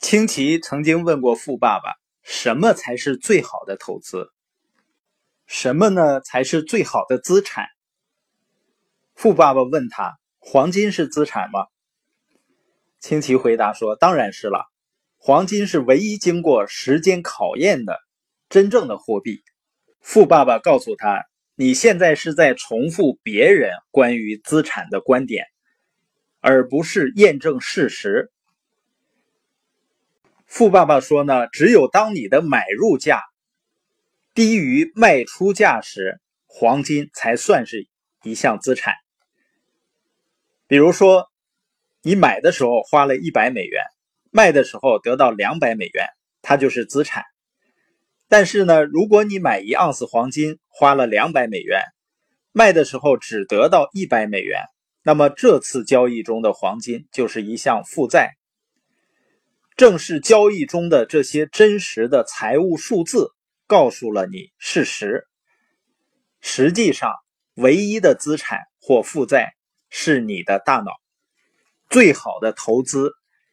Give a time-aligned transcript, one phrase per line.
[0.00, 4.30] 清奇曾经问过富爸爸：“什么才是最好的投资？
[5.46, 7.66] 什么呢才是最好的资产？”
[9.14, 11.66] 富爸爸问他：“黄金是资产吗？”
[12.98, 14.64] 清奇回答说：“当然是了，
[15.18, 17.98] 黄金是唯一经过时间考验的
[18.48, 19.42] 真正的货币。”
[20.00, 25.44] 富爸爸告诉他：“你现在是在重复别人关于资产的观点，
[26.40, 28.32] 而不是验证事实。”
[30.50, 33.22] 富爸爸说呢，只有当你的买入价
[34.34, 37.86] 低于卖出价时，黄金才算是
[38.24, 38.94] 一项资产。
[40.66, 41.28] 比如说，
[42.02, 43.80] 你买的时候花了一百美元，
[44.32, 46.08] 卖的时候得到两百美元，
[46.42, 47.22] 它就是资产。
[48.28, 51.80] 但是呢，如果你买一盎司黄金花了两百美元，
[52.50, 54.64] 卖的时候只得到一百美元，
[55.04, 58.32] 那么这次交易中的黄金就是一项负债。
[59.80, 63.30] 正是交易中的这些真实的财务数字
[63.66, 65.24] 告诉了你事实。
[66.42, 67.14] 实际上，
[67.54, 69.54] 唯一的资产或负债
[69.88, 70.92] 是你的大脑。
[71.88, 73.12] 最好的投资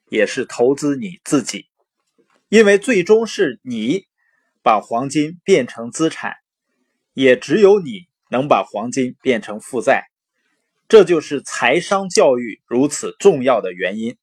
[0.09, 1.67] 也是投资你自己，
[2.49, 4.03] 因为最终是你
[4.61, 6.33] 把黄金变成资产，
[7.13, 10.03] 也只有你能把黄金变成负债。
[10.89, 14.17] 这就是财商教育如此重要的原因。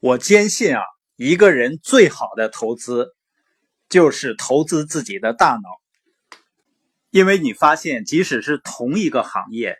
[0.00, 0.82] 我坚信啊，
[1.16, 3.16] 一个人最好的投资
[3.88, 5.68] 就是投资自己的大脑，
[7.10, 9.76] 因为你发现，即使是同一个行业，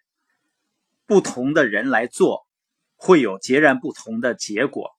[1.06, 2.48] 不同的人来做，
[2.96, 4.90] 会有截然不同的结果。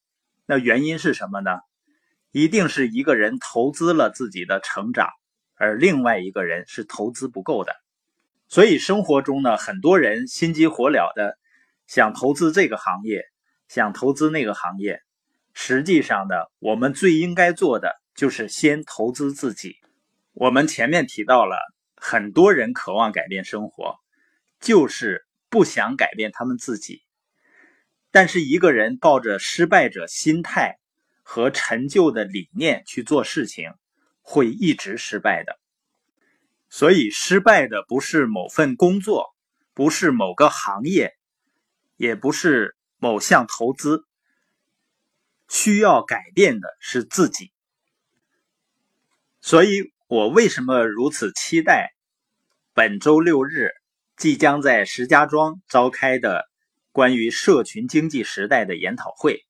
[0.46, 1.52] 那原因是什么呢？
[2.32, 5.10] 一定是一个人投资了自己的成长，
[5.56, 7.74] 而另外一个人是投资不够的。
[8.48, 11.38] 所以生活中呢，很多人心急火燎的
[11.88, 13.22] 想投资这个行业，
[13.68, 15.02] 想投资那个行业。
[15.54, 19.76] 实际上呢，我们最应该做的就是先投资自己。
[20.34, 21.58] 我们前面提到了，
[21.96, 23.98] 很多人渴望改变生活，
[24.60, 27.02] 就是不想改变他们自己。
[28.12, 30.80] 但是一个人抱着失败者心态
[31.22, 33.72] 和陈旧的理念去做事情，
[34.22, 35.60] 会一直失败的。
[36.70, 39.36] 所以，失败的不是某份工作，
[39.74, 41.14] 不是某个行业，
[41.98, 44.06] 也不是某项投资。
[45.50, 47.52] 需要改变的是自己，
[49.42, 51.92] 所以我为什么如此期待
[52.74, 53.72] 本周六日
[54.16, 56.46] 即将在石家庄召开的
[56.92, 59.44] 关于社群经济时代的研讨会？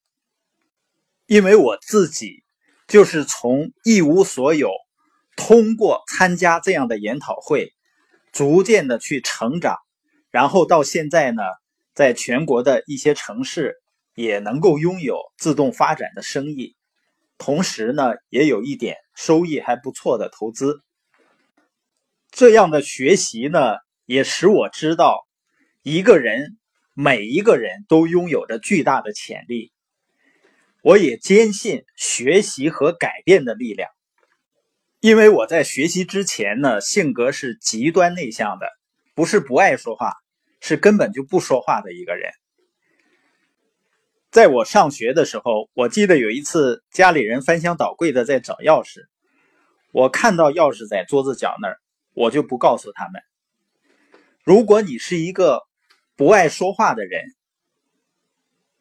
[1.25, 2.43] 因为我自己
[2.87, 4.71] 就是从一无所有，
[5.35, 7.73] 通过参加这样的研讨会，
[8.31, 9.77] 逐渐的去成长，
[10.31, 11.43] 然后到现在呢，
[11.93, 13.75] 在全国的一些城市。
[14.19, 16.75] 也能够拥有自动发展的生意，
[17.37, 20.81] 同时呢，也有一点收益还不错的投资。
[22.29, 25.25] 这样的学习呢，也使我知道，
[25.83, 26.57] 一个人
[26.93, 29.71] 每一个人都拥有着巨大的潜力。
[30.81, 33.89] 我也坚信学习和改变的力量，
[34.99, 38.67] 因为我在学习之前呢，性格是极端内向的，
[39.15, 40.11] 不是不爱说话，
[40.59, 42.33] 是根本就不说话的一个人。
[44.31, 49.07] 在我上学的时候，我记得有一次家里人翻箱倒柜的在找钥匙，
[49.91, 51.79] 我看到钥匙在桌子角那儿，
[52.13, 53.23] 我就不告诉他们。
[54.43, 55.63] 如果你是一个
[56.15, 57.23] 不爱说话的人，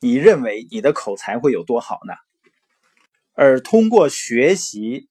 [0.01, 2.13] 你认为你的口才会有多好呢？
[3.33, 5.09] 而通过学习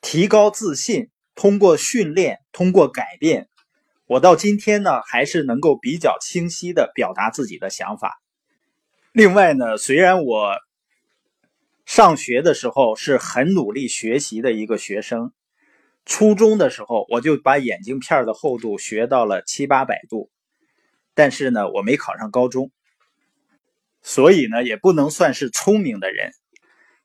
[0.00, 3.48] 提高自信，通过训练，通过改变，
[4.06, 8.22] 我到今天呢，还是能够比较清晰的表达自己的想法。
[9.16, 10.56] 另外呢，虽然我
[11.86, 15.32] 上学的时候是很努力学习的一个学生，
[16.04, 20.30] 初中的时候我就把眼镜片的厚度学到了七八百度，
[21.14, 22.70] 但是呢，我没考上高中，
[24.02, 26.32] 所以呢，也不能算是聪明的人。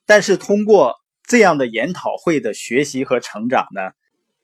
[0.05, 3.91] 但是通过这样的研讨会的学习和成长呢，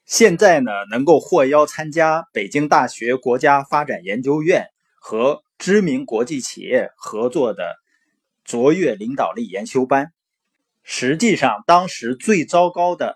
[0.05, 5.43] 现在呢，能够获邀参加北京大学国家发展研究院和。
[5.57, 7.75] 知名国际企业合作的
[8.43, 10.13] 卓越领导力研修班，
[10.83, 13.15] 实际上当时最糟糕的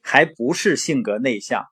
[0.00, 1.64] 还不是性格内向，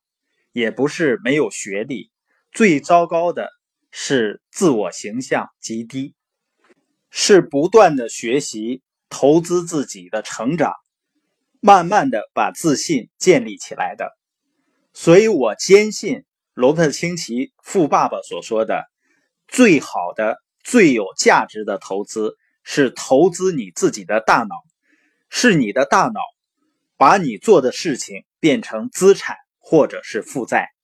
[0.52, 2.10] 也不是没有学历，
[2.52, 3.50] 最糟糕的
[3.90, 6.14] 是自我形象极低，
[7.10, 10.72] 是不断的学习、投资自己的成长，
[11.60, 14.16] 慢慢的把自信建立起来的。
[14.94, 16.24] 所以我坚信
[16.54, 18.84] 罗伯特清崎富爸爸所说的。
[19.48, 24.66] 最好的、最有价值的投资是投资你自己的大脑。
[25.28, 26.20] 是你的大脑
[26.96, 30.75] 把你做的事情变成资产或者是负债。